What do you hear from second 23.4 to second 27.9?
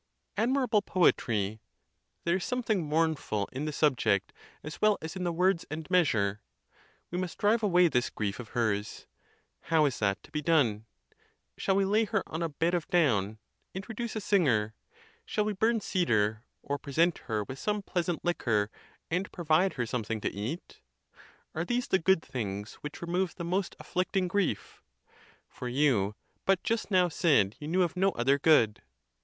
most afilicting grief? For you but just now said you knew